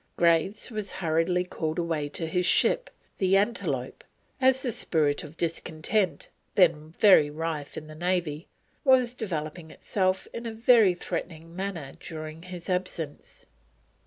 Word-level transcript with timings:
Graves 0.17 0.71
was 0.71 0.93
hurriedly 0.93 1.43
called 1.43 1.77
away 1.77 2.09
to 2.09 2.25
his 2.25 2.47
ship, 2.47 2.89
the 3.19 3.37
Antelope, 3.37 4.03
as 4.41 4.63
the 4.63 4.71
spirit 4.71 5.23
of 5.23 5.37
discontent, 5.37 6.27
then 6.55 6.89
very 6.97 7.29
rife 7.29 7.77
in 7.77 7.85
the 7.85 7.93
Navy, 7.93 8.47
was 8.83 9.13
developing 9.13 9.69
itself 9.69 10.27
in 10.33 10.47
a 10.47 10.53
very 10.53 10.95
threatening 10.95 11.55
manner 11.55 11.91
during 11.99 12.41
his 12.41 12.67
absence. 12.67 13.45